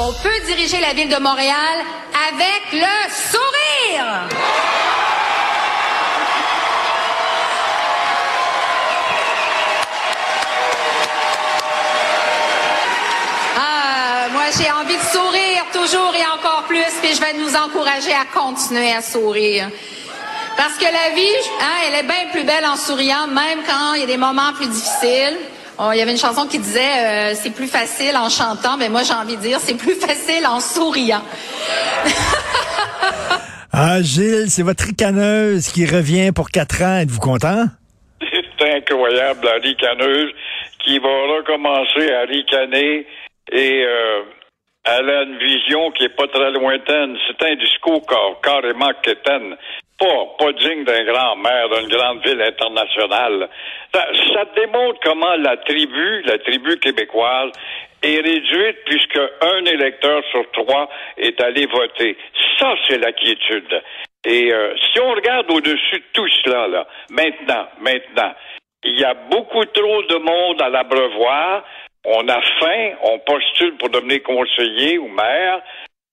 On 0.00 0.12
peut 0.12 0.40
diriger 0.46 0.80
la 0.80 0.92
ville 0.92 1.08
de 1.08 1.20
Montréal 1.20 1.84
avec 2.28 2.72
le 2.72 3.10
sourire. 3.10 4.28
Ah, 13.56 14.28
moi, 14.32 14.42
j'ai 14.56 14.70
envie 14.70 14.96
de 14.96 15.02
sourire 15.02 15.64
toujours 15.72 16.14
et 16.14 16.24
encore 16.26 16.64
plus, 16.68 16.84
puis 17.02 17.14
je 17.14 17.20
vais 17.20 17.32
nous 17.34 17.56
encourager 17.56 18.12
à 18.12 18.24
continuer 18.32 18.92
à 18.92 19.02
sourire. 19.02 19.68
Parce 20.56 20.74
que 20.74 20.84
la 20.84 21.14
vie, 21.14 21.36
hein, 21.60 21.76
elle 21.86 21.94
est 21.94 22.02
bien 22.02 22.30
plus 22.32 22.44
belle 22.44 22.66
en 22.66 22.76
souriant, 22.76 23.26
même 23.26 23.60
quand 23.66 23.94
il 23.94 24.00
y 24.00 24.04
a 24.04 24.06
des 24.06 24.16
moments 24.16 24.52
plus 24.54 24.66
difficiles. 24.66 25.38
Oh, 25.80 25.90
il 25.92 25.98
y 25.98 26.02
avait 26.02 26.10
une 26.10 26.18
chanson 26.18 26.48
qui 26.48 26.58
disait 26.58 26.80
euh, 26.80 27.34
c'est 27.34 27.54
plus 27.54 27.68
facile 27.68 28.16
en 28.16 28.28
chantant, 28.28 28.76
mais 28.76 28.88
moi 28.88 29.02
j'ai 29.04 29.12
envie 29.12 29.36
de 29.36 29.42
dire 29.42 29.60
c'est 29.60 29.76
plus 29.76 29.94
facile 30.00 30.44
en 30.46 30.58
souriant. 30.58 31.22
ah 33.72 34.02
Gilles, 34.02 34.50
c'est 34.50 34.64
votre 34.64 34.84
ricaneuse 34.84 35.68
qui 35.68 35.86
revient 35.86 36.32
pour 36.32 36.50
quatre 36.50 36.82
ans. 36.82 36.98
Êtes-vous 36.98 37.20
content? 37.20 37.66
C'est 38.20 38.74
incroyable 38.74 39.44
la 39.44 39.54
ricaneuse 39.62 40.32
qui 40.84 40.98
va 40.98 41.08
recommencer 41.36 42.12
à 42.12 42.22
ricaner 42.22 43.06
et 43.52 43.84
euh, 43.84 44.22
elle 44.96 45.10
a 45.10 45.22
une 45.22 45.38
vision 45.38 45.90
qui 45.92 46.04
est 46.04 46.16
pas 46.16 46.28
très 46.28 46.50
lointaine. 46.52 47.16
C'est 47.26 47.46
un 47.46 47.54
discours 47.56 48.02
carrément 48.42 48.90
quétaine 49.02 49.56
pas, 49.98 50.26
pas 50.38 50.52
digne 50.52 50.84
d'un 50.84 51.04
grand 51.04 51.36
maire 51.36 51.68
d'une 51.68 51.88
grande 51.88 52.24
ville 52.24 52.40
internationale. 52.40 53.48
Ça, 53.92 54.06
ça, 54.32 54.44
démontre 54.54 55.00
comment 55.02 55.36
la 55.36 55.56
tribu, 55.58 56.22
la 56.22 56.38
tribu 56.38 56.78
québécoise, 56.78 57.50
est 58.02 58.20
réduite 58.20 58.78
puisque 58.86 59.20
un 59.40 59.64
électeur 59.64 60.22
sur 60.30 60.48
trois 60.52 60.88
est 61.16 61.40
allé 61.40 61.66
voter. 61.66 62.16
Ça, 62.58 62.74
c'est 62.86 62.98
la 62.98 63.12
quiétude. 63.12 63.82
Et 64.24 64.52
euh, 64.52 64.74
si 64.92 65.00
on 65.00 65.10
regarde 65.10 65.50
au-dessus 65.50 65.98
de 65.98 66.04
tout 66.12 66.28
cela, 66.44 66.68
là, 66.68 66.86
maintenant, 67.10 67.66
maintenant, 67.80 68.32
il 68.84 68.98
y 69.00 69.04
a 69.04 69.14
beaucoup 69.14 69.64
trop 69.64 70.02
de 70.02 70.16
monde 70.16 70.62
à 70.62 70.68
l'abreuvoir. 70.68 71.64
On 72.04 72.28
a 72.28 72.40
faim, 72.60 72.90
on 73.02 73.18
postule 73.18 73.76
pour 73.76 73.90
devenir 73.90 74.22
conseiller 74.22 74.98
ou 74.98 75.08
maire. 75.08 75.60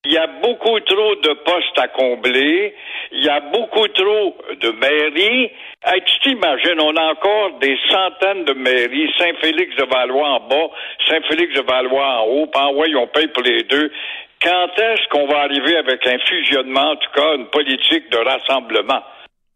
Il 0.04 0.14
y 0.14 0.18
a 0.18 0.28
beaucoup 0.28 0.80
trop 0.82 1.16
de 1.16 1.34
postes 1.46 1.80
à 1.80 1.88
combler. 1.88 2.76
Il 3.12 3.24
y 3.24 3.30
a 3.30 3.40
beaucoup 3.40 3.88
trop 3.88 4.38
de 4.62 4.70
mairies. 4.72 5.52
tu 6.06 6.20
t'imagines, 6.20 6.80
on 6.80 6.96
a 6.96 7.12
encore 7.12 7.60
des 7.60 7.78
centaines 7.90 8.46
de 8.46 8.54
mairies. 8.54 9.12
Saint-Félix-de-Valois 9.18 10.28
en 10.28 10.40
bas, 10.42 10.70
Saint-Félix-de-Valois 11.08 12.22
en 12.22 12.26
haut. 12.28 12.52
En 12.54 12.74
ouais, 12.76 12.94
on 12.96 13.08
paye 13.08 13.28
pour 13.28 13.44
les 13.44 13.64
deux. 13.64 13.92
Quand 14.44 14.68
est-ce 14.78 15.08
qu'on 15.10 15.28
va 15.28 15.40
arriver 15.40 15.76
avec 15.78 16.06
un 16.06 16.20
fusionnement, 16.20 16.92
en 16.92 16.96
tout 16.98 17.12
cas, 17.16 17.36
une 17.36 17.48
politique 17.48 18.10
de 18.12 18.18
rassemblement? 18.18 19.02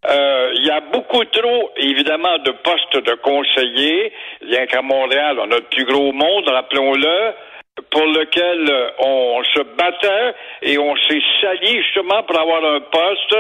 Euh, 0.08 0.52
il 0.56 0.66
y 0.66 0.72
a 0.72 0.80
beaucoup 0.80 1.24
trop, 1.26 1.72
évidemment, 1.76 2.38
de 2.40 2.52
postes 2.52 3.06
de 3.06 3.14
conseillers. 3.16 4.14
Bien 4.42 4.66
qu'à 4.66 4.82
Montréal, 4.82 5.38
on 5.40 5.52
a 5.52 5.58
le 5.58 5.66
plus 5.70 5.86
gros 5.86 6.14
monde, 6.14 6.48
rappelons-le 6.48 7.34
pour 7.90 8.06
lequel 8.06 8.70
euh, 8.70 8.90
on 9.00 9.44
se 9.44 9.62
battait 9.78 10.36
et 10.62 10.78
on 10.78 10.96
s'est 10.96 11.22
sali 11.42 11.82
justement 11.84 12.24
pour 12.24 12.40
avoir 12.40 12.64
un 12.64 12.80
poste. 12.82 13.36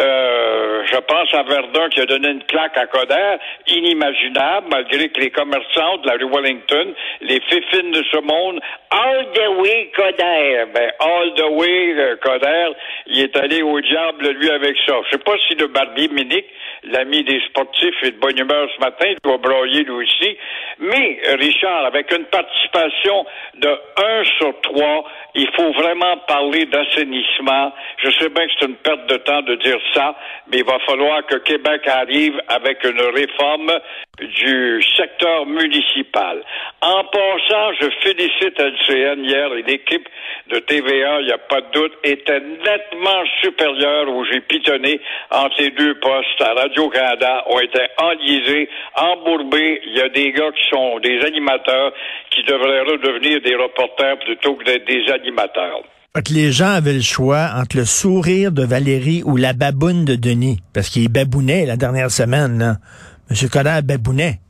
Euh, 0.00 0.82
je 0.84 0.96
pense 0.96 1.34
à 1.34 1.42
Verdun 1.42 1.88
qui 1.90 2.00
a 2.00 2.06
donné 2.06 2.28
une 2.28 2.44
claque 2.44 2.76
à 2.76 2.86
Coder, 2.86 3.36
inimaginable, 3.66 4.68
malgré 4.70 5.08
que 5.08 5.20
les 5.20 5.30
commerçants 5.30 5.98
de 5.98 6.06
la 6.06 6.14
rue 6.14 6.30
Wellington, 6.30 6.94
les 7.20 7.40
fifines 7.40 7.90
de 7.92 8.02
ce 8.10 8.18
monde, 8.18 8.60
all 8.90 9.26
the 9.34 9.48
way 9.60 9.90
Coder, 9.96 10.64
ben 10.74 10.92
all 11.00 11.34
the 11.34 11.50
way 11.50 11.94
euh, 11.98 12.16
Coder, 12.16 12.72
il 13.06 13.20
est 13.20 13.36
allé 13.36 13.62
au 13.62 13.80
diable 13.80 14.28
lui 14.30 14.50
avec 14.50 14.76
ça. 14.86 14.94
Je 15.06 15.10
sais 15.12 15.22
pas 15.22 15.36
si 15.48 15.54
le 15.56 15.66
barbier 15.68 16.08
Minique, 16.08 16.46
l'ami 16.84 17.24
des 17.24 17.40
sportifs, 17.48 18.02
est 18.02 18.12
de 18.12 18.20
bonne 18.20 18.38
humeur 18.38 18.68
ce 18.74 18.80
matin, 18.80 19.06
il 19.08 19.16
doit 19.22 19.38
broyer 19.38 19.84
lui 19.84 20.04
aussi. 20.04 20.36
Mais 20.78 21.20
Richard, 21.38 21.84
avec 21.86 22.10
une 22.12 22.24
participation 22.24 23.26
de 23.56 23.79
un 23.96 24.24
sur 24.38 24.52
trois, 24.62 25.04
il 25.34 25.48
faut 25.56 25.72
vraiment 25.72 26.16
parler 26.26 26.66
d'assainissement. 26.66 27.72
Je 27.98 28.10
sais 28.10 28.28
bien 28.28 28.46
que 28.46 28.52
c'est 28.58 28.66
une 28.66 28.76
perte 28.76 29.06
de 29.06 29.16
temps 29.18 29.42
de 29.42 29.54
dire 29.56 29.78
ça, 29.94 30.14
mais 30.50 30.58
il 30.58 30.64
va 30.64 30.78
falloir 30.80 31.24
que 31.26 31.36
Québec 31.36 31.86
arrive 31.86 32.40
avec 32.48 32.82
une 32.84 33.00
réforme 33.00 33.72
du 34.18 34.82
secteur 34.96 35.46
municipal. 35.46 36.42
En 36.82 37.04
passant, 37.04 37.72
je 37.80 37.88
félicite 38.02 38.58
LCN 38.58 39.24
hier 39.24 39.52
et 39.54 39.62
l'équipe 39.62 40.08
de 40.48 40.58
TVA, 40.58 41.20
il 41.20 41.26
n'y 41.26 41.32
a 41.32 41.38
pas 41.38 41.60
de 41.60 41.70
doute, 41.72 41.92
était 42.02 42.40
nettement 42.40 43.24
supérieure 43.40 44.08
où 44.08 44.24
j'ai 44.24 44.40
pitonné 44.40 45.00
entre 45.30 45.62
les 45.62 45.70
deux 45.70 45.94
postes 46.00 46.40
à 46.40 46.54
Radio-Canada, 46.54 47.44
ont 47.46 47.60
été 47.60 47.80
enlisés, 47.98 48.68
embourbés. 48.96 49.80
Il 49.86 49.96
y 49.96 50.00
a 50.00 50.08
des 50.08 50.32
gars 50.32 50.50
qui 50.50 50.68
sont 50.70 50.98
des 50.98 51.20
animateurs 51.24 51.92
qui 52.30 52.42
devraient 52.44 52.82
redevenir 52.82 53.40
des 53.40 53.54
reporters 53.62 54.18
plutôt 54.24 54.54
que 54.54 54.64
d'être 54.64 54.86
des 54.86 55.10
animateurs. 55.12 55.82
que 56.14 56.32
les 56.32 56.50
gens 56.52 56.70
avaient 56.70 56.92
le 56.92 57.02
choix 57.02 57.50
entre 57.56 57.76
le 57.76 57.84
sourire 57.84 58.52
de 58.52 58.64
Valérie 58.64 59.22
ou 59.24 59.36
la 59.36 59.52
baboune 59.52 60.04
de 60.04 60.16
Denis, 60.16 60.58
parce 60.74 60.88
qu'il 60.88 61.08
babounait 61.08 61.66
la 61.66 61.76
dernière 61.76 62.10
semaine. 62.10 62.58
Là. 62.58 62.76
M. 63.30 63.82
Babounait. 63.84 64.40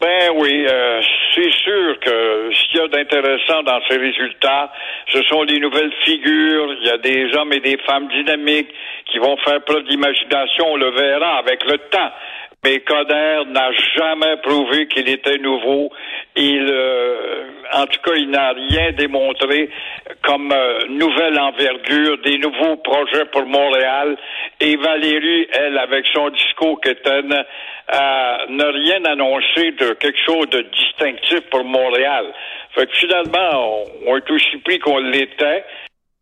Ben 0.00 0.30
oui, 0.36 0.66
euh, 0.68 1.00
c'est 1.34 1.50
sûr 1.50 2.00
que 2.00 2.50
ce 2.52 2.68
qu'il 2.68 2.80
y 2.80 2.84
a 2.84 2.88
d'intéressant 2.88 3.62
dans 3.62 3.80
ces 3.88 3.96
résultats, 3.96 4.70
ce 5.08 5.22
sont 5.22 5.44
des 5.44 5.58
nouvelles 5.58 5.92
figures. 6.04 6.74
Il 6.80 6.86
y 6.86 6.90
a 6.90 6.98
des 6.98 7.34
hommes 7.36 7.52
et 7.52 7.60
des 7.60 7.78
femmes 7.86 8.08
dynamiques 8.08 8.68
qui 9.10 9.18
vont 9.18 9.36
faire 9.38 9.62
preuve 9.64 9.84
d'imagination. 9.84 10.66
On 10.72 10.76
le 10.76 10.90
verra 10.90 11.38
avec 11.38 11.64
le 11.64 11.78
temps. 11.78 12.10
Mais 12.64 12.80
Coder 12.80 13.42
n'a 13.50 13.70
jamais 13.94 14.36
prouvé 14.42 14.86
qu'il 14.86 15.06
était 15.08 15.36
nouveau. 15.36 15.90
Il, 16.34 16.66
euh, 16.66 17.44
en 17.74 17.86
tout 17.86 18.00
cas, 18.02 18.14
il 18.16 18.30
n'a 18.30 18.52
rien 18.52 18.92
démontré 18.92 19.68
comme 20.22 20.50
euh, 20.50 20.78
nouvelle 20.88 21.38
envergure, 21.38 22.16
des 22.24 22.38
nouveaux 22.38 22.76
projets 22.76 23.26
pour 23.32 23.44
Montréal. 23.44 24.16
Et 24.60 24.76
Valérie, 24.76 25.46
elle, 25.52 25.76
avec 25.76 26.06
son 26.14 26.30
discours 26.30 26.80
quétaine, 26.80 27.34
euh, 27.34 28.36
n'a 28.48 28.70
rien 28.70 29.04
annoncé 29.04 29.72
de 29.72 29.92
quelque 29.94 30.20
chose 30.24 30.48
de 30.48 30.62
distinctif 30.62 31.40
pour 31.50 31.64
Montréal. 31.64 32.24
Fait 32.74 32.86
que 32.86 32.96
finalement, 32.96 33.84
on, 34.06 34.12
on 34.12 34.16
est 34.16 34.30
aussi 34.30 34.56
pris 34.64 34.78
qu'on 34.78 34.98
l'était. 34.98 35.64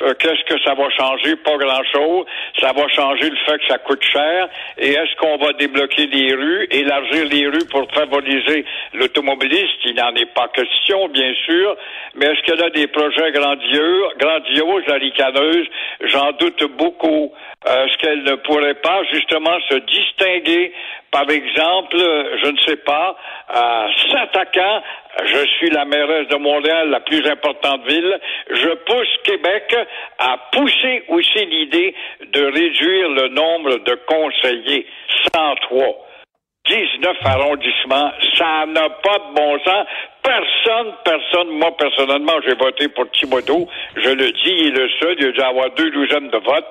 Euh, 0.03 0.15
qu'est-ce 0.19 0.43
que 0.45 0.61
ça 0.63 0.75
va 0.75 0.91
changer? 0.91 1.37
Pas 1.37 1.57
grand-chose. 1.57 2.27
Ça 2.59 2.73
va 2.73 2.89
changer 2.89 3.31
le 3.31 3.37
fait 3.47 3.59
que 3.59 3.67
ça 3.69 3.79
coûte 3.79 4.03
cher. 4.03 4.49
Et 4.79 4.91
est-ce 4.91 5.15
qu'on 5.17 5.37
va 5.37 5.53
débloquer 5.53 6.07
les 6.07 6.35
rues, 6.35 6.67
élargir 6.71 7.27
les 7.27 7.47
rues 7.47 7.67
pour 7.71 7.89
favoriser 7.93 8.65
l'automobiliste? 8.95 9.79
Il 9.85 9.95
n'en 9.95 10.15
est 10.15 10.33
pas 10.35 10.49
question, 10.49 11.09
bien 11.09 11.33
sûr. 11.47 11.77
Mais 12.15 12.27
est-ce 12.27 12.43
qu'il 12.43 12.59
y 12.59 12.63
a 12.63 12.71
des 12.71 12.89
projets 12.89 13.31
grandieux, 13.33 14.03
grandioses, 14.19 14.85
la 14.89 14.95
ricaneuse? 14.95 15.67
J'en 16.01 16.33
doute 16.33 16.65
beaucoup. 16.77 17.33
Euh, 17.69 17.87
est-ce 17.87 17.99
qu'elle 17.99 18.25
ne 18.25 18.35
pourrait 18.35 18.75
pas 18.75 19.03
justement 19.13 19.57
se 19.69 19.77
distinguer, 19.77 20.73
par 21.13 21.31
exemple, 21.31 21.97
je 22.43 22.51
ne 22.51 22.59
sais 22.67 22.77
pas, 22.77 23.17
euh, 23.55 23.87
s'attaquant 24.11 24.83
je 25.25 25.47
suis 25.57 25.71
la 25.71 25.85
mairesse 25.85 26.29
de 26.29 26.37
Montréal, 26.37 26.91
la 26.91 27.01
plus 27.01 27.27
importante 27.29 27.87
ville. 27.87 28.21
Je 28.51 28.75
pousse 28.87 29.17
Québec 29.25 29.75
à 30.19 30.39
pousser 30.53 31.05
aussi 31.09 31.45
l'idée 31.47 31.95
de 32.33 32.45
réduire 32.45 33.09
le 33.11 33.29
nombre 33.29 33.79
de 33.79 33.95
conseillers. 34.07 34.87
103. 35.35 36.09
19 36.69 37.17
arrondissements, 37.25 38.13
ça 38.39 38.67
n'a 38.67 38.89
pas 38.89 39.19
de 39.19 39.35
bon 39.35 39.59
sens. 39.65 39.87
Personne, 40.23 40.95
personne, 41.05 41.49
moi 41.59 41.77
personnellement, 41.77 42.35
j'ai 42.47 42.55
voté 42.55 42.89
pour 42.89 43.11
Thibodeau. 43.11 43.69
Je 43.97 44.11
le 44.11 44.31
dis, 44.31 44.41
il 44.45 44.69
est 44.69 44.79
le 44.79 44.89
seul, 45.01 45.17
il 45.19 45.27
a 45.27 45.33
dû 45.33 45.41
avoir 45.41 45.71
deux 45.71 45.91
douzaines 45.91 46.31
de 46.31 46.39
votes. 46.39 46.69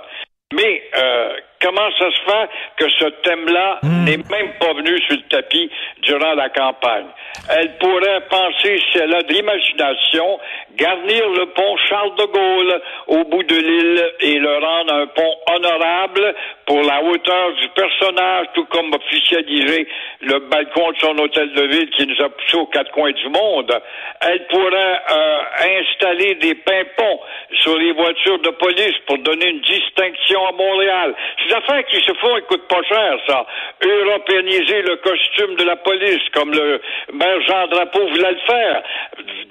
Mais 0.53 0.81
euh, 0.95 1.35
comment 1.61 1.89
ça 1.97 2.09
se 2.11 2.31
fait 2.31 2.49
que 2.77 2.89
ce 2.89 3.05
thème-là 3.23 3.79
hmm. 3.83 4.05
n'est 4.05 4.17
même 4.17 4.53
pas 4.59 4.73
venu 4.73 4.99
sur 5.01 5.15
le 5.15 5.23
tapis 5.29 5.69
durant 6.01 6.33
la 6.33 6.49
campagne? 6.49 7.07
Elle 7.49 7.77
pourrait 7.77 8.21
penser, 8.29 8.79
si 8.91 8.97
elle 8.99 9.13
a 9.13 9.21
de 9.23 9.33
l'imagination, 9.33 10.39
garnir 10.75 11.29
le 11.29 11.45
pont 11.47 11.77
Charles 11.89 12.15
de 12.15 12.25
Gaulle 12.25 12.81
au 13.07 13.23
bout 13.25 13.43
de 13.43 13.55
l'île 13.55 14.11
et 14.19 14.39
le 14.39 14.57
rendre 14.57 14.93
un 14.93 15.07
pont 15.07 15.35
honorable 15.55 16.35
pour 16.65 16.81
la 16.83 17.03
hauteur 17.03 17.53
du 17.53 17.67
personnage, 17.69 18.47
tout 18.53 18.65
comme 18.65 18.93
officialiser 18.93 19.87
le 20.21 20.39
balcon 20.39 20.91
de 20.91 20.97
son 20.97 21.17
hôtel 21.17 21.51
de 21.53 21.63
ville 21.63 21.89
qui 21.91 22.07
nous 22.07 22.21
a 22.23 22.29
poussé 22.29 22.57
aux 22.57 22.67
quatre 22.67 22.91
coins 22.91 23.11
du 23.11 23.29
monde. 23.29 23.73
Elle 24.21 24.45
pourrait 24.47 25.01
euh, 25.11 25.39
installer 25.79 26.35
des 26.35 26.55
pimpons 26.55 27.19
sur 27.61 27.77
les 27.77 27.91
voitures 27.91 28.39
de 28.39 28.49
police 28.51 28.95
pour 29.07 29.17
donner 29.19 29.49
une 29.49 29.61
distinction 29.61 30.47
à 30.47 30.51
Montréal. 30.51 31.15
Ces 31.51 31.57
affaires 31.57 31.85
qui 31.87 31.97
se 32.01 32.13
font, 32.13 32.39
coûtent 32.47 32.67
pas 32.69 32.81
cher, 32.83 33.17
ça. 33.27 33.45
Européaniser 33.85 34.83
le 34.83 34.95
costume 34.97 35.55
de 35.55 35.63
la 35.65 35.75
police, 35.75 36.21
comme 36.33 36.51
le 36.53 36.79
maire 37.11 37.41
Jean 37.45 37.67
Drapeau 37.67 38.07
voulait 38.07 38.31
le 38.31 38.39
faire. 38.47 38.83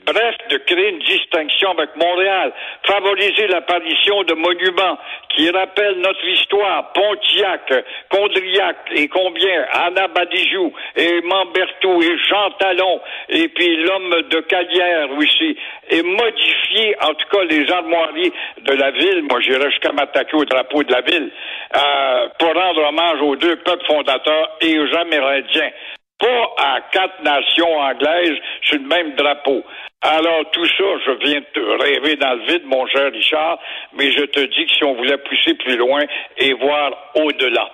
Bref, 0.06 0.34
de 0.48 0.56
créer 0.58 0.90
une 0.90 1.00
distinction 1.00 1.72
avec 1.72 1.94
Montréal. 1.96 2.52
Favoriser 2.84 3.48
l'apparition 3.48 4.22
de 4.22 4.34
monuments 4.34 4.98
qui 5.34 5.50
rappellent 5.50 6.00
notre 6.00 6.26
histoire. 6.26 6.92
Pontiac, 6.92 7.72
Condriac 8.10 8.76
et 8.94 9.08
combien, 9.08 9.64
Anna 9.72 10.08
Badijoux 10.08 10.72
et 10.96 11.20
Mambertou 11.22 12.02
et 12.02 12.18
Jean 12.28 12.50
Talon 12.58 13.00
et 13.28 13.48
puis 13.48 13.76
l'homme 13.76 14.22
de 14.30 14.40
Calière 14.40 15.10
aussi. 15.16 15.56
Et 15.90 16.02
modifier, 16.02 16.96
en 17.02 17.14
tout 17.14 17.28
cas, 17.30 17.44
les 17.44 17.70
armoiries 17.70 18.32
de 18.62 18.72
la 18.74 18.90
ville. 18.92 19.22
Moi, 19.28 19.40
j'irais 19.40 19.70
jusqu'à 19.70 19.92
m'attaquer 19.92 20.36
au 20.36 20.44
drapeau 20.44 20.82
de 20.82 20.92
la 20.92 21.00
ville 21.00 21.30
euh, 21.76 22.28
pour 22.38 22.54
rendre 22.54 22.88
hommage 22.88 23.20
aux 23.22 23.36
deux 23.36 23.56
peuples 23.56 23.86
fondateurs 23.86 24.56
et 24.60 24.78
aux 24.78 24.96
Amérindiens 24.96 25.70
pas 26.20 26.54
à 26.58 26.80
quatre 26.92 27.22
nations 27.24 27.78
anglaises 27.78 28.38
sur 28.62 28.78
le 28.78 28.86
même 28.86 29.14
drapeau. 29.16 29.64
Alors 30.02 30.44
tout 30.52 30.66
ça, 30.66 30.84
je 31.06 31.26
viens 31.26 31.40
de 31.40 31.46
te 31.52 31.82
rêver 31.82 32.16
dans 32.16 32.34
le 32.34 32.46
vide, 32.46 32.62
mon 32.66 32.86
cher 32.86 33.10
Richard, 33.12 33.58
mais 33.96 34.12
je 34.12 34.24
te 34.24 34.40
dis 34.40 34.66
que 34.66 34.72
si 34.72 34.84
on 34.84 34.94
voulait 34.94 35.18
pousser 35.18 35.54
plus 35.54 35.76
loin 35.76 36.02
et 36.38 36.54
voir 36.54 36.90
au-delà. 37.16 37.68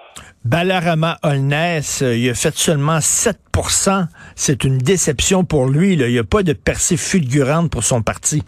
Balarama 0.45 1.17
Holness, 1.23 2.03
euh, 2.03 2.17
il 2.17 2.31
a 2.31 2.35
fait 2.35 2.55
seulement 2.55 2.99
7% 2.99 4.07
C'est 4.37 4.65
une 4.65 4.79
déception 4.79 5.45
pour 5.45 5.67
lui. 5.67 5.95
Il 5.95 6.07
n'y 6.07 6.19
a 6.19 6.25
pas 6.25 6.43
de 6.45 6.53
percée 6.53 6.97
fulgurante 6.97 7.71
pour 7.71 7.83
son 7.83 8.03
parti 8.03 8.43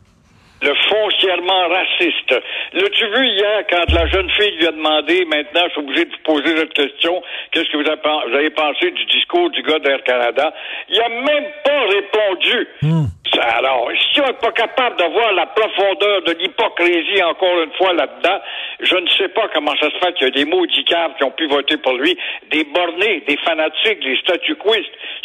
le 0.62 0.74
foncièrement 0.88 1.68
raciste. 1.68 2.34
L'as-tu 2.72 3.06
vu 3.06 3.26
hier 3.28 3.64
quand 3.70 3.92
la 3.92 4.06
jeune 4.06 4.30
fille 4.30 4.56
lui 4.56 4.66
a 4.66 4.72
demandé, 4.72 5.24
maintenant 5.24 5.62
je 5.66 5.70
suis 5.70 5.80
obligé 5.80 6.04
de 6.04 6.10
vous 6.10 6.34
poser 6.34 6.56
cette 6.56 6.74
question, 6.74 7.22
qu'est-ce 7.50 7.70
que 7.70 7.76
vous 7.78 8.36
avez 8.36 8.50
pensé 8.50 8.90
du 8.90 9.04
discours 9.06 9.50
du 9.50 9.62
gars 9.62 9.78
d'Air 9.78 10.02
Canada? 10.04 10.52
Il 10.88 11.00
a 11.00 11.08
même 11.08 11.46
pas 11.64 11.80
répondu. 11.88 12.68
Hmm. 12.82 13.06
Alors, 13.40 13.88
si 14.12 14.20
on 14.20 14.26
n'est 14.26 14.32
pas 14.32 14.52
capable 14.52 14.96
de 14.96 15.04
voir 15.04 15.32
la 15.32 15.46
profondeur 15.46 16.22
de 16.22 16.32
l'hypocrisie 16.32 17.22
encore 17.22 17.62
une 17.62 17.72
fois 17.72 17.92
là-dedans, 17.92 18.40
je 18.80 18.96
ne 18.96 19.08
sais 19.10 19.28
pas 19.28 19.48
comment 19.54 19.74
ça 19.80 19.90
se 19.90 19.98
fait 19.98 20.12
qu'il 20.14 20.26
y 20.26 20.30
a 20.30 20.44
des 20.44 20.44
maudits 20.44 20.84
caves 20.84 21.12
qui 21.18 21.24
ont 21.24 21.30
pu 21.30 21.46
voter 21.46 21.76
pour 21.76 21.92
lui, 21.94 22.16
des 22.50 22.64
bornés, 22.64 23.22
des 23.28 23.36
fanatiques, 23.38 24.00
des 24.00 24.16
statu 24.18 24.56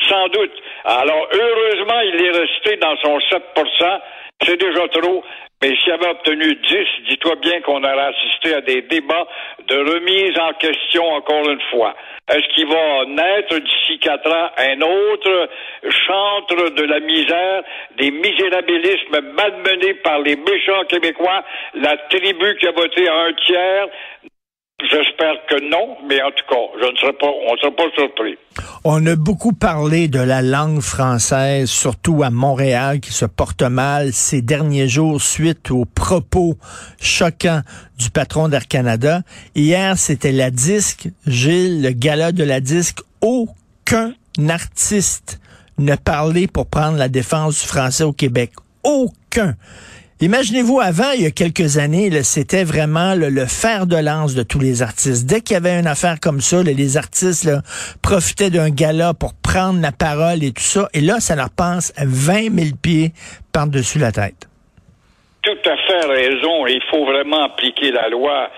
sans 0.10 0.28
doute. 0.30 0.52
Alors, 0.86 1.28
heureusement, 1.32 2.00
il 2.02 2.24
est 2.24 2.32
resté 2.32 2.78
dans 2.78 2.96
son 2.98 3.20
7 3.32 3.44
c'est 4.42 4.58
déjà 4.58 4.88
trop. 4.90 5.24
Mais 5.62 5.74
s'il 5.78 5.94
avait 5.94 6.10
obtenu 6.10 6.56
10, 6.56 6.88
dis-toi 7.08 7.36
bien 7.36 7.62
qu'on 7.62 7.82
aurait 7.82 8.14
assisté 8.14 8.54
à 8.54 8.62
des 8.62 8.82
débats 8.82 9.26
de 9.66 9.78
remise 9.78 10.38
en 10.38 10.52
question 10.56 11.06
encore 11.14 11.50
une 11.50 11.62
fois. 11.72 11.96
Est-ce 12.30 12.54
qu'il 12.54 12.68
va 12.68 13.06
naître 13.06 13.58
d'ici 13.60 13.98
quatre 14.00 14.30
ans 14.30 14.50
un 14.58 14.82
autre 14.82 15.50
chantre 15.90 16.70
de 16.72 16.84
la 16.84 17.00
misère, 17.00 17.64
des 17.98 18.12
misérabilismes 18.12 19.22
malmenés 19.36 19.94
par 20.04 20.20
les 20.20 20.36
méchants 20.36 20.84
québécois, 20.90 21.46
la 21.76 21.96
tribu 22.10 22.58
qui 22.58 22.68
a 22.68 22.72
voté 22.72 23.08
un 23.08 23.34
tiers 23.46 23.88
J'espère 24.92 25.36
que 25.50 25.70
non, 25.70 25.96
mais 26.10 26.22
en 26.22 26.30
tout 26.32 26.44
cas, 26.50 26.58
on 26.58 26.92
ne 26.92 26.98
sera 26.98 27.72
pas 27.72 27.84
surpris. 27.96 28.38
On 28.84 29.06
a 29.06 29.16
beaucoup 29.16 29.54
parlé 29.54 30.10
de 30.10 30.20
la 30.20 30.42
langue 30.42 30.82
française, 30.82 31.70
surtout 31.70 32.22
à 32.22 32.30
Montréal, 32.30 33.00
qui 33.00 33.14
se 33.14 33.26
porte 33.26 33.62
mal 33.62 34.12
ces 34.12 34.42
derniers 34.42 34.90
jours 34.90 35.22
suite 35.22 35.72
aux 35.72 35.86
propos 35.86 36.58
choquants 37.00 37.62
du 37.98 38.10
patron 38.10 38.50
d'Air 38.50 38.68
Canada. 38.68 39.22
Hier, 39.56 39.98
c'était 39.98 40.34
la 40.34 40.52
disque, 40.52 41.08
Gilles, 41.26 41.82
le 41.82 41.92
gala 41.92 42.34
de 42.34 42.44
la 42.44 42.60
disque. 42.60 43.00
Aucun 43.22 44.14
artiste 44.50 45.40
ne 45.78 45.96
parlait 45.96 46.48
pour 46.48 46.68
prendre 46.68 46.98
la 46.98 47.08
défense 47.08 47.62
du 47.62 47.68
français 47.68 48.04
au 48.04 48.14
Québec. 48.14 48.52
Aucun. 48.84 49.56
Imaginez-vous, 50.22 50.80
avant, 50.80 51.12
il 51.16 51.24
y 51.24 51.26
a 51.26 51.32
quelques 51.32 51.78
années, 51.78 52.10
c'était 52.24 52.64
vraiment 52.64 53.16
le, 53.16 53.46
fer 53.46 53.88
de 53.88 53.98
lance 53.98 54.36
de 54.36 54.44
tous 54.44 54.60
les 54.60 54.82
artistes. 54.82 55.26
Dès 55.26 55.42
qu'il 55.42 55.56
y 55.56 55.58
avait 55.58 55.80
une 55.80 55.88
affaire 55.88 56.20
comme 56.20 56.40
ça, 56.40 56.64
les 56.64 56.98
artistes 56.98 57.50
profitaient 58.02 58.50
d'un 58.50 58.70
gala 58.70 59.14
pour 59.14 59.34
prendre 59.34 59.82
la 59.82 59.92
parole 59.92 60.44
et 60.44 60.52
tout 60.52 60.64
ça. 60.64 60.88
Et 60.94 61.02
là, 61.02 61.20
ça 61.20 61.36
leur 61.36 61.50
passe 61.50 61.94
à 61.98 62.04
20 62.06 62.56
000 62.56 62.76
pieds 62.82 63.12
par-dessus 63.52 64.00
la 64.00 64.12
tête. 64.12 64.48
Tout 65.42 65.70
à 65.70 65.76
fait 65.76 66.06
raison. 66.06 66.66
Il 66.68 66.82
faut 66.90 67.06
vraiment 67.06 67.44
appliquer 67.44 67.92
la 67.92 68.08
loi 68.08 68.50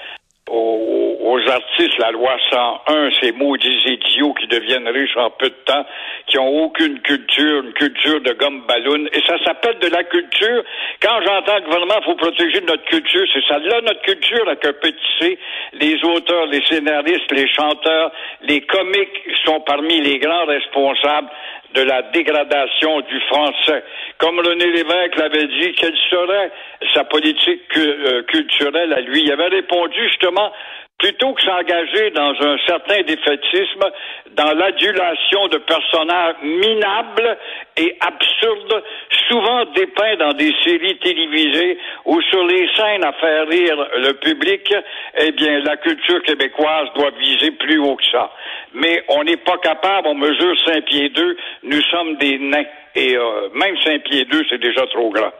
aux, 0.49 1.39
artistes, 1.47 1.97
la 1.97 2.11
loi 2.11 2.37
101, 2.51 3.09
ces 3.21 3.31
maudits 3.31 3.81
idiots 3.85 4.33
qui 4.33 4.47
deviennent 4.47 4.87
riches 4.87 5.17
en 5.17 5.29
peu 5.31 5.49
de 5.49 5.55
temps, 5.65 5.85
qui 6.27 6.37
ont 6.37 6.65
aucune 6.65 6.99
culture, 7.01 7.63
une 7.63 7.73
culture 7.73 8.21
de 8.21 8.33
gomme 8.33 8.61
ballon. 8.67 9.05
Et 9.11 9.21
ça 9.25 9.37
s'appelle 9.43 9.79
de 9.79 9.87
la 9.87 10.03
culture. 10.03 10.63
Quand 11.01 11.19
j'entends 11.25 11.55
le 11.55 11.61
gouvernement, 11.61 12.01
faut 12.03 12.15
protéger 12.15 12.61
notre 12.61 12.85
culture, 12.85 13.25
c'est 13.33 13.43
ça 13.47 13.59
là 13.59 13.81
notre 13.81 14.01
culture 14.01 14.47
avec 14.47 14.65
un 14.65 14.73
petit 14.73 15.07
C. 15.19 15.39
Les 15.73 16.03
auteurs, 16.03 16.45
les 16.47 16.63
scénaristes, 16.65 17.31
les 17.31 17.47
chanteurs, 17.47 18.11
les 18.41 18.61
comiques 18.61 19.21
sont 19.45 19.61
parmi 19.61 20.01
les 20.01 20.19
grands 20.19 20.45
responsables 20.45 21.29
de 21.75 21.81
la 21.81 22.01
dégradation 22.13 23.01
du 23.01 23.19
français. 23.21 23.83
Comme 24.17 24.39
René 24.39 24.65
Lévesque 24.65 25.17
l'avait 25.17 25.47
dit, 25.47 25.73
quelle 25.73 25.97
serait 26.09 26.51
sa 26.93 27.03
politique 27.03 27.61
euh, 27.77 28.23
culturelle 28.23 28.93
à 28.93 29.01
lui? 29.01 29.21
Il 29.23 29.31
avait 29.31 29.47
répondu 29.47 30.01
justement 30.07 30.51
plutôt 30.97 31.33
que 31.33 31.41
s'engager 31.41 32.11
dans 32.11 32.33
un 32.41 32.57
certain 32.65 33.01
défaitisme, 33.01 33.83
dans 34.31 34.53
l'adulation 34.53 35.47
de 35.47 35.57
personnages 35.57 36.35
minables 36.41 37.37
et 37.77 37.97
absurdes, 37.99 38.83
souvent 39.27 39.65
dépeints 39.75 40.15
dans 40.17 40.33
des 40.33 40.53
séries 40.63 40.97
télévisées 40.99 41.77
ou 42.05 42.21
sur 42.21 42.45
les 42.45 42.67
scènes 42.75 43.03
à 43.03 43.13
faire 43.13 43.47
rire 43.47 43.87
le 43.97 44.13
public, 44.13 44.73
eh 45.19 45.31
bien, 45.33 45.59
la 45.59 45.77
culture 45.77 46.21
québécoise 46.23 46.87
doit 46.95 47.11
viser 47.19 47.51
plus 47.51 47.77
haut 47.77 47.95
que 47.95 48.05
ça. 48.11 48.31
Mais 48.73 49.03
on 49.09 49.23
n'est 49.23 49.37
pas 49.37 49.57
capable, 49.57 50.07
on 50.07 50.15
mesure 50.15 50.55
5 50.65 50.85
pieds 50.85 51.09
2, 51.09 51.37
nous 51.63 51.81
sommes 51.91 52.15
des 52.17 52.37
nains. 52.39 52.65
Et 52.95 53.17
euh, 53.17 53.49
même 53.53 53.75
5 53.83 54.03
pieds 54.03 54.25
2, 54.25 54.43
c'est 54.49 54.61
déjà 54.61 54.87
trop 54.87 55.09
grand. 55.09 55.31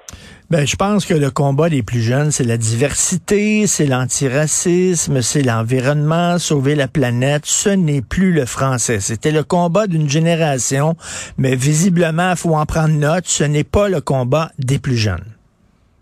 Ben, 0.51 0.68
je 0.68 0.75
pense 0.75 1.07
que 1.07 1.15
le 1.15 1.31
combat 1.31 1.69
des 1.69 1.81
plus 1.81 2.01
jeunes, 2.01 2.30
c'est 2.30 2.44
la 2.44 2.57
diversité, 2.57 3.65
c'est 3.65 3.88
l'antiracisme, 3.88 5.24
c'est 5.24 5.42
l'environnement, 5.42 6.38
sauver 6.38 6.75
la 6.75 6.88
planète. 6.88 7.47
Ce 7.47 7.69
n'est 7.69 8.03
plus 8.07 8.31
le 8.31 8.45
français. 8.45 9.00
C'était 9.00 9.31
le 9.31 9.44
combat 9.44 9.88
d'une 9.88 10.07
génération, 10.07 10.94
mais 11.39 11.56
visiblement, 11.56 12.30
il 12.31 12.38
faut 12.38 12.53
en 12.53 12.65
prendre 12.68 12.94
note, 12.94 13.25
ce 13.25 13.44
n'est 13.44 13.63
pas 13.63 13.89
le 13.89 14.01
combat 14.01 14.50
des 14.59 14.77
plus 14.77 14.97
jeunes. 14.97 15.25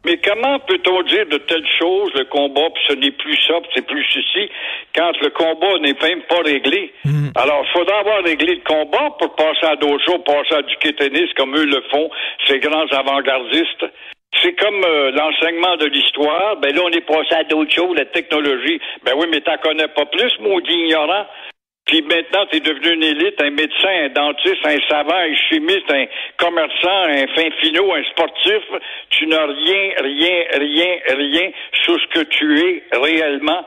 Mais 0.06 0.18
comment 0.18 0.60
peut-on 0.60 1.04
dire 1.04 1.26
de 1.32 1.38
telles 1.38 1.68
choses, 1.80 2.12
le 2.16 2.26
combat, 2.26 2.68
puis 2.76 2.84
ce 2.90 2.94
n'est 2.96 3.12
plus 3.12 3.38
ça, 3.48 3.54
c'est 3.74 3.88
plus 3.88 4.04
ceci, 4.14 4.50
quand 4.94 5.14
le 5.22 5.30
combat 5.30 5.80
n'est 5.80 5.96
même 6.02 6.22
pas 6.28 6.42
réglé? 6.44 6.92
Hmm. 7.06 7.30
Alors, 7.36 7.64
il 7.66 7.72
faudra 7.72 8.00
avoir 8.00 8.22
réglé 8.24 8.56
le 8.56 8.64
combat 8.68 9.16
pour 9.18 9.34
passer 9.36 9.66
à 9.72 9.78
d'autres 9.78 10.04
choses, 10.04 10.22
passer 10.26 10.56
à 10.56 10.62
du 10.64 10.76
tennis 10.96 11.32
comme 11.38 11.56
eux 11.56 11.66
le 11.66 11.82
font, 11.90 12.10
ces 12.46 12.60
grands 12.60 12.88
avant-gardistes. 12.92 13.86
C'est 14.42 14.54
comme 14.54 14.84
euh, 14.84 15.12
l'enseignement 15.12 15.78
de 15.78 15.86
l'histoire. 15.86 16.58
Ben 16.58 16.76
là, 16.76 16.82
on 16.84 16.90
est 16.90 17.06
passé 17.06 17.36
à 17.36 17.44
d'autres 17.44 17.74
choses, 17.74 17.96
la 17.98 18.06
technologie. 18.06 18.80
Ben 19.04 19.14
oui, 19.18 19.28
mais 19.30 19.42
t'en 19.42 19.58
connais 19.58 19.88
pas 19.88 20.06
plus, 20.06 20.32
maudit 20.40 20.74
ignorant. 20.74 21.26
Puis 21.86 22.02
maintenant, 22.02 22.46
tu 22.50 22.58
es 22.58 22.60
devenu 22.62 22.94
une 22.94 23.04
élite, 23.04 23.42
un 23.42 23.52
médecin, 23.52 24.06
un 24.06 24.10
dentiste, 24.10 24.66
un 24.66 24.78
savant, 24.88 25.16
un 25.16 25.36
chimiste, 25.50 25.92
un 25.92 26.06
commerçant, 26.38 27.04
un 27.08 27.28
fin 27.36 27.50
finot, 27.62 27.94
un 27.94 28.04
sportif. 28.06 28.64
Tu 29.10 29.28
n'as 29.28 29.46
rien, 29.46 29.92
rien, 30.00 30.44
rien, 30.60 30.98
rien 31.10 31.52
sur 31.84 32.00
ce 32.00 32.08
que 32.08 32.24
tu 32.24 32.60
es 32.60 32.84
réellement. 32.94 33.66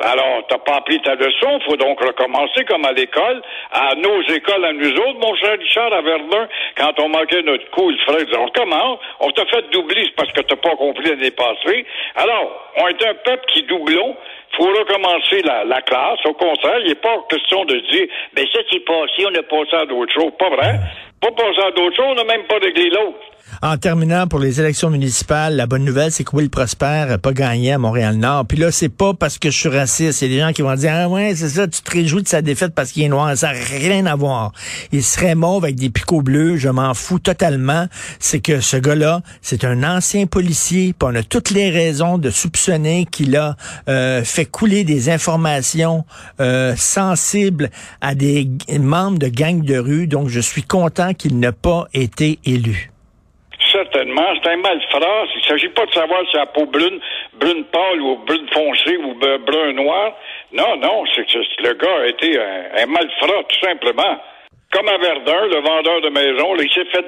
Alors, 0.00 0.46
t'as 0.48 0.58
pas 0.58 0.76
appris 0.76 1.00
ta 1.02 1.14
leçon, 1.14 1.60
faut 1.66 1.76
donc 1.76 2.00
recommencer 2.00 2.64
comme 2.64 2.84
à 2.84 2.92
l'école, 2.92 3.42
à 3.70 3.94
nos 3.94 4.22
écoles, 4.22 4.64
à 4.64 4.72
nous 4.72 4.90
autres, 4.90 5.18
mon 5.20 5.34
cher 5.36 5.56
Richard, 5.58 5.92
à 5.92 6.00
Verdun, 6.00 6.48
quand 6.76 6.98
on 6.98 7.08
manquait 7.10 7.42
notre 7.42 7.70
coup, 7.70 7.90
il 7.90 7.98
fallait 8.00 8.24
dire, 8.24 8.40
on 8.40 8.46
recommence, 8.46 8.98
on 9.20 9.30
t'a 9.30 9.44
fait 9.46 9.70
doubler, 9.70 10.10
parce 10.16 10.32
que 10.32 10.40
t'as 10.40 10.56
pas 10.56 10.74
compris 10.76 11.04
l'année 11.10 11.30
passée. 11.30 11.86
Alors, 12.16 12.72
on 12.78 12.88
est 12.88 13.06
un 13.06 13.14
peuple 13.14 13.44
qui 13.48 13.62
doublons, 13.64 14.16
faut 14.56 14.64
recommencer 14.64 15.42
la, 15.42 15.64
la 15.64 15.82
classe. 15.82 16.18
Au 16.24 16.34
contraire, 16.34 16.78
il 16.80 16.88
n'est 16.88 16.94
pas 16.94 17.16
question 17.28 17.64
de 17.66 17.76
dire, 17.90 18.06
ben, 18.34 18.46
ça, 18.52 18.60
c'est 18.70 18.84
passé, 18.84 19.26
on 19.26 19.34
a 19.34 19.42
passé 19.42 19.76
à 19.76 19.86
d'autres 19.86 20.12
choses. 20.12 20.32
Pas 20.38 20.50
vrai. 20.50 20.72
Pas 21.20 21.30
passé 21.30 21.60
à 21.66 21.70
d'autres 21.70 21.96
choses, 21.96 22.06
on 22.08 22.14
n'a 22.14 22.24
même 22.24 22.46
pas 22.46 22.58
réglé 22.58 22.90
l'autre. 22.90 23.20
En 23.60 23.76
terminant, 23.76 24.26
pour 24.26 24.38
les 24.38 24.60
élections 24.60 24.90
municipales, 24.90 25.54
la 25.56 25.66
bonne 25.66 25.84
nouvelle, 25.84 26.10
c'est 26.10 26.24
que 26.24 26.34
Will 26.34 26.50
Prosper 26.50 27.04
n'a 27.08 27.18
pas 27.18 27.32
gagné 27.32 27.72
à 27.72 27.78
Montréal-Nord. 27.78 28.46
Puis 28.46 28.58
là, 28.58 28.72
c'est 28.72 28.88
pas 28.88 29.14
parce 29.14 29.38
que 29.38 29.50
je 29.50 29.56
suis 29.56 29.68
raciste. 29.68 30.22
Il 30.22 30.32
y 30.32 30.34
a 30.34 30.36
des 30.36 30.40
gens 30.40 30.52
qui 30.52 30.62
vont 30.62 30.74
dire, 30.74 30.92
ah 30.94 31.08
ouais, 31.08 31.34
c'est 31.36 31.50
ça, 31.50 31.68
tu 31.68 31.80
te 31.80 31.90
réjouis 31.90 32.22
de 32.22 32.28
sa 32.28 32.42
défaite 32.42 32.74
parce 32.74 32.92
qu'il 32.92 33.02
est 33.02 33.08
noir. 33.08 33.36
Ça 33.36 33.52
n'a 33.52 33.58
rien 33.58 34.06
à 34.06 34.16
voir. 34.16 34.52
Il 34.90 35.02
serait 35.02 35.34
mauve 35.34 35.64
avec 35.64 35.76
des 35.76 35.90
picots 35.90 36.22
bleus. 36.22 36.56
Je 36.56 36.68
m'en 36.68 36.94
fous 36.94 37.18
totalement. 37.18 37.86
C'est 38.18 38.40
que 38.40 38.60
ce 38.60 38.76
gars-là, 38.76 39.22
c'est 39.42 39.64
un 39.64 39.84
ancien 39.84 40.26
policier. 40.26 40.94
Puis 40.98 41.08
on 41.10 41.14
a 41.14 41.22
toutes 41.22 41.50
les 41.50 41.70
raisons 41.70 42.18
de 42.18 42.30
soupçonner 42.30 43.06
qu'il 43.10 43.36
a 43.36 43.56
euh, 43.88 44.24
fait 44.24 44.46
couler 44.46 44.84
des 44.84 45.10
informations 45.10 46.04
euh, 46.40 46.74
sensibles 46.76 47.70
à 48.00 48.14
des 48.14 48.48
membres 48.80 49.18
de 49.18 49.28
gangs 49.28 49.62
de 49.62 49.78
rue. 49.78 50.06
Donc, 50.06 50.28
je 50.28 50.40
suis 50.40 50.62
content 50.62 51.14
qu'il 51.14 51.38
n'ait 51.38 51.52
pas 51.52 51.86
été 51.92 52.38
élu. 52.44 52.91
Certainement, 53.82 54.28
c'est 54.42 54.50
un 54.50 54.56
malfrat. 54.58 55.26
Il 55.34 55.38
ne 55.38 55.46
s'agit 55.46 55.68
pas 55.70 55.86
de 55.86 55.92
savoir 55.92 56.20
si 56.30 56.36
la 56.36 56.46
peau 56.46 56.66
brune, 56.66 57.00
brune 57.34 57.64
pâle 57.64 58.00
ou 58.00 58.16
brune 58.24 58.46
foncée 58.52 58.96
ou 58.96 59.14
brun 59.14 59.72
noir. 59.72 60.12
Non, 60.52 60.76
non, 60.76 61.04
c'est 61.14 61.26
le 61.60 61.74
gars 61.74 62.02
a 62.02 62.06
été 62.06 62.38
un, 62.38 62.86
malfrat, 62.86 63.42
tout 63.48 63.66
simplement. 63.66 64.20
Comme 64.70 64.88
à 64.88 64.98
Verdun, 64.98 65.46
le 65.46 65.60
vendeur 65.60 66.00
de 66.00 66.08
maison, 66.10 66.54
il 66.56 66.72
s'est 66.72 66.90
fait 66.92 67.04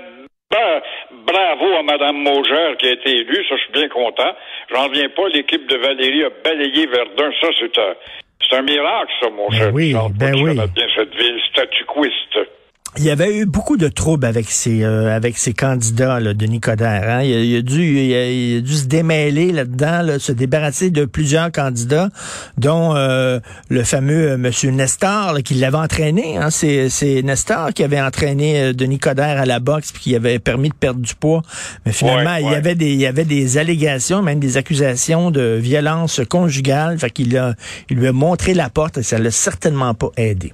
bravo 1.26 1.74
à 1.78 1.82
Mme 1.82 2.16
Maugère 2.22 2.76
qui 2.78 2.86
a 2.86 2.92
été 2.92 3.10
élue, 3.10 3.44
ça 3.48 3.56
je 3.56 3.62
suis 3.62 3.72
bien 3.72 3.88
content. 3.88 4.32
J'en 4.72 4.88
viens 4.88 5.08
pas, 5.08 5.28
l'équipe 5.28 5.66
de 5.66 5.76
Valérie 5.76 6.24
a 6.24 6.30
balayé 6.44 6.86
Verdun, 6.86 7.30
ça 7.40 7.48
c'est 7.58 7.78
un, 7.78 7.94
c'est 8.40 8.56
un 8.56 8.62
miracle, 8.62 9.12
ça, 9.20 9.30
mon 9.30 9.48
ben 9.48 9.56
cher. 9.56 9.70
Oui, 9.74 9.94
ben 10.18 10.34
oui. 10.34 10.54
bien 10.54 10.86
cette 10.94 11.14
ville 11.14 11.40
statuquiste 11.50 12.38
il 12.96 13.04
y 13.04 13.10
avait 13.10 13.36
eu 13.36 13.44
beaucoup 13.44 13.76
de 13.76 13.88
troubles 13.88 14.24
avec 14.24 14.50
ces 14.50 14.84
euh, 14.84 15.14
avec 15.14 15.36
ces 15.36 15.52
candidats 15.52 16.20
là, 16.20 16.32
de 16.32 16.46
Nicodère. 16.46 17.08
Hein? 17.08 17.22
Il, 17.22 17.56
a, 17.56 17.62
dû 17.62 17.82
il, 17.82 18.58
a, 18.58 18.60
dû 18.60 18.72
se 18.72 18.86
démêler 18.86 19.50
là-dedans, 19.50 20.18
se 20.18 20.30
débarrasser 20.30 20.90
de 20.90 21.04
plusieurs 21.04 21.50
candidats, 21.50 22.08
dont 22.56 22.94
euh, 22.94 23.40
le 23.68 23.82
fameux 23.82 24.32
euh, 24.32 24.36
Monsieur 24.36 24.70
Nestor 24.70 25.38
qui 25.44 25.54
l'avait 25.54 25.76
entraîné. 25.76 26.36
Hein? 26.36 26.50
C'est, 26.50 26.88
c'est 26.88 27.22
Nestor 27.22 27.72
qui 27.72 27.82
avait 27.82 28.00
entraîné 28.00 28.72
Denis 28.72 28.98
Coderre 28.98 29.40
à 29.40 29.46
la 29.46 29.58
boxe 29.58 29.90
puis 29.90 30.02
qui 30.02 30.16
avait 30.16 30.38
permis 30.38 30.68
de 30.68 30.74
perdre 30.74 31.00
du 31.00 31.14
poids. 31.14 31.42
Mais 31.86 31.92
finalement, 31.92 32.36
il 32.36 32.46
y 32.46 32.54
avait 32.54 32.76
des 32.76 32.92
il 32.92 33.00
y 33.00 33.06
avait 33.06 33.24
des 33.24 33.58
allégations, 33.58 34.22
même 34.22 34.38
des 34.38 34.56
accusations 34.56 35.32
de 35.32 35.58
violence 35.60 36.20
conjugale. 36.28 36.98
Fait 36.98 37.10
qu'il 37.10 37.36
a 37.36 37.54
il 37.90 37.96
lui 37.96 38.06
a 38.06 38.12
montré 38.12 38.54
la 38.54 38.70
porte 38.70 38.98
et 38.98 39.02
ça 39.02 39.18
l'a 39.18 39.32
certainement 39.32 39.94
pas 39.94 40.10
aidé. 40.16 40.52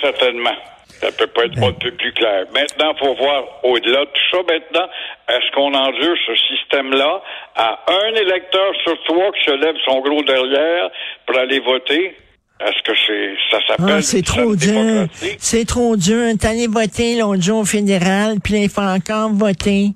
Certainement. 0.00 0.54
Ça 1.00 1.12
peut 1.12 1.26
pas 1.28 1.44
être 1.44 1.58
un 1.62 1.72
peu 1.72 1.90
plus 1.92 2.12
clair. 2.12 2.44
Maintenant, 2.52 2.92
il 2.92 2.98
faut 2.98 3.14
voir 3.14 3.44
au-delà 3.62 4.00
de 4.00 4.10
tout 4.10 4.36
ça. 4.36 4.38
Maintenant, 4.38 4.88
est-ce 5.28 5.54
qu'on 5.54 5.72
endure 5.72 6.16
ce 6.26 6.34
système-là 6.56 7.22
à 7.54 7.78
un 7.86 8.14
électeur 8.14 8.72
sur 8.82 9.00
trois 9.04 9.30
qui 9.32 9.44
se 9.44 9.56
lève 9.56 9.76
son 9.84 10.00
gros 10.00 10.22
derrière 10.22 10.90
pour 11.26 11.38
aller 11.38 11.60
voter? 11.60 12.16
Est-ce 12.60 12.82
que 12.82 12.98
c'est 13.06 13.34
ça 13.52 13.58
s'appelle 13.68 13.94
ah, 13.98 14.02
c'est 14.02 14.22
trop 14.22 14.56
dur. 14.56 15.06
C'est 15.38 15.64
trop 15.64 15.96
dur. 15.96 16.32
T'es 16.40 16.48
allé 16.48 16.66
voter 16.66 17.16
l'autre 17.16 17.40
jour 17.40 17.60
au 17.60 17.64
fédéral, 17.64 18.38
puis 18.42 18.64
il 18.64 18.68
faut 18.68 18.80
encore 18.80 19.30
voter. 19.30 19.90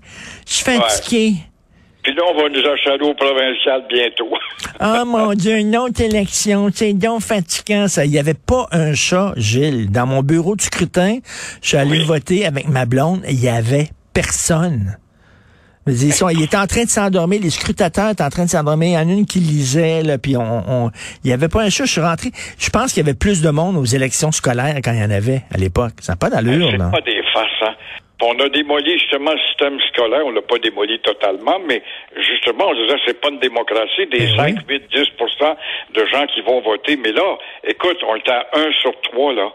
Je 0.46 0.52
suis 0.52 0.64
fatigué. 0.64 1.32
Puis 2.02 2.14
là, 2.14 2.22
on 2.30 2.34
va 2.34 2.48
nous 2.48 2.66
achaler 2.66 3.04
au 3.04 3.14
provincial 3.14 3.84
bientôt. 3.88 4.28
oh 4.80 5.04
mon 5.06 5.34
Dieu, 5.34 5.56
une 5.56 5.76
autre 5.76 6.00
élection. 6.00 6.68
C'est 6.72 6.94
donc 6.94 7.22
fatigant, 7.22 7.86
ça. 7.86 8.04
Il 8.04 8.10
n'y 8.10 8.18
avait 8.18 8.34
pas 8.34 8.66
un 8.72 8.94
chat, 8.94 9.32
Gilles. 9.36 9.90
Dans 9.90 10.06
mon 10.06 10.22
bureau 10.22 10.56
de 10.56 10.62
scrutin, 10.62 11.18
je 11.62 11.68
suis 11.68 11.76
allé 11.76 12.02
voter 12.04 12.44
avec 12.44 12.68
ma 12.68 12.86
blonde. 12.86 13.22
Il 13.28 13.38
n'y 13.38 13.48
avait 13.48 13.88
personne. 14.12 14.96
Ils, 15.86 16.12
sont, 16.12 16.28
il 16.28 16.42
était 16.42 16.56
en 16.56 16.66
train 16.66 16.84
de 16.84 16.88
s'endormir, 16.88 17.40
les 17.42 17.50
scrutateurs 17.50 18.10
étaient 18.10 18.22
en 18.22 18.30
train 18.30 18.44
de 18.44 18.50
s'endormir. 18.50 18.88
Il 18.88 18.92
y 18.92 18.96
en 18.96 19.08
a 19.08 19.12
une 19.12 19.26
qui 19.26 19.40
lisait, 19.40 20.02
là, 20.02 20.16
puis 20.16 20.36
on, 20.36 20.92
il 21.24 21.26
n'y 21.26 21.32
avait 21.32 21.48
pas 21.48 21.62
un 21.62 21.70
chat. 21.70 21.86
Je 21.86 21.92
suis 21.92 22.00
rentré. 22.00 22.30
Je 22.58 22.70
pense 22.70 22.92
qu'il 22.92 23.04
y 23.04 23.06
avait 23.06 23.18
plus 23.18 23.42
de 23.42 23.50
monde 23.50 23.76
aux 23.76 23.84
élections 23.84 24.30
scolaires 24.30 24.76
quand 24.82 24.92
il 24.92 25.00
y 25.00 25.04
en 25.04 25.10
avait 25.10 25.42
à 25.52 25.58
l'époque. 25.58 25.94
Ça 26.00 26.12
n'a 26.12 26.16
pas 26.16 26.30
d'allure, 26.30 26.70
là. 26.76 26.90
pas 26.90 27.00
des 27.00 27.20
farces, 27.32 27.48
hein. 27.62 27.74
On 28.24 28.38
a 28.38 28.48
démoli 28.48 28.98
justement 29.00 29.32
le 29.32 29.40
système 29.48 29.80
scolaire, 29.88 30.24
on 30.24 30.30
l'a 30.30 30.42
pas 30.42 30.58
démoli 30.58 31.00
totalement, 31.00 31.58
mais 31.58 31.82
justement, 32.16 32.68
on 32.68 32.74
disait 32.74 32.96
c'est 33.04 33.20
pas 33.20 33.30
une 33.30 33.40
démocratie, 33.40 34.06
des 34.06 34.28
5, 34.36 34.58
8, 34.68 34.84
10% 34.94 35.56
de 35.94 36.04
gens 36.06 36.26
qui 36.26 36.40
vont 36.42 36.60
voter. 36.60 36.96
Mais 36.96 37.10
là, 37.10 37.36
écoute, 37.64 37.98
on 38.06 38.14
est 38.14 38.28
à 38.28 38.46
1 38.52 38.72
sur 38.80 38.92
3, 39.00 39.32
là. 39.34 39.52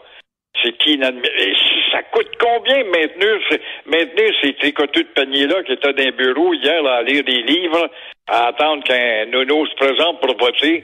C'est 0.61 0.85
inadmissible. 0.85 1.55
Ça 1.91 2.03
coûte 2.11 2.31
combien 2.39 2.83
maintenir, 2.83 3.39
maintenir 3.85 4.33
ces 4.41 4.53
tricoteux 4.53 5.03
de 5.03 5.09
panier-là 5.15 5.63
qui 5.63 5.71
étaient 5.71 5.93
dans 5.93 6.03
un 6.03 6.11
bureau 6.11 6.53
hier 6.53 6.85
à 6.85 7.03
lire 7.03 7.23
des 7.23 7.43
livres, 7.43 7.89
à 8.27 8.47
attendre 8.47 8.83
qu'un 8.83 9.27
nono 9.27 9.65
se 9.65 9.75
présente 9.75 10.19
pour 10.19 10.35
voter? 10.37 10.83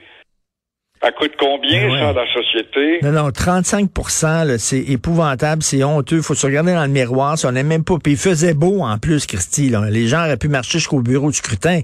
Ça 1.04 1.12
coûte 1.12 1.32
combien, 1.38 1.86
ben 1.86 1.98
ça, 1.98 2.12
la 2.14 2.32
société? 2.32 3.00
Non, 3.02 3.12
non, 3.12 3.28
35% 3.28 4.56
c'est 4.56 4.78
épouvantable, 4.78 5.62
c'est 5.62 5.84
honteux. 5.84 6.22
faut 6.22 6.34
se 6.34 6.46
regarder 6.46 6.72
dans 6.72 6.84
le 6.84 6.88
miroir. 6.88 7.36
Si 7.36 7.44
on 7.44 7.52
n'est 7.52 7.62
même 7.62 7.84
pas. 7.84 7.96
Puis 8.02 8.12
il 8.12 8.18
faisait 8.18 8.54
beau 8.54 8.80
en 8.80 8.96
plus, 8.96 9.26
Christy. 9.26 9.68
Là. 9.68 9.82
Les 9.90 10.06
gens 10.06 10.24
auraient 10.24 10.38
pu 10.38 10.48
marcher 10.48 10.78
jusqu'au 10.78 11.00
bureau 11.00 11.30
du 11.30 11.36
scrutin. 11.36 11.80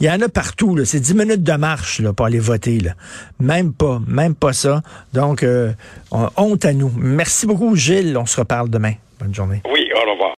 Il 0.00 0.06
y 0.06 0.10
en 0.10 0.20
a 0.20 0.28
partout. 0.28 0.76
C'est 0.84 0.98
10 0.98 1.14
minutes 1.14 1.44
de 1.44 1.52
marche 1.52 2.00
là, 2.00 2.12
pour 2.12 2.26
aller 2.26 2.40
voter. 2.40 2.80
Là. 2.80 2.92
Même 3.38 3.72
pas, 3.72 4.00
même 4.08 4.34
pas 4.34 4.52
ça. 4.52 4.82
Donc, 5.12 5.44
euh, 5.44 5.70
honte 6.10 6.64
à 6.64 6.72
nous. 6.72 6.90
Merci 6.96 7.46
beaucoup, 7.46 7.76
Gilles. 7.76 8.16
On 8.18 8.26
se 8.26 8.40
reparle 8.40 8.70
demain. 8.70 8.94
Bonne 9.20 9.34
journée. 9.34 9.62
Oui, 9.72 9.88
au 9.94 10.10
revoir. 10.10 10.32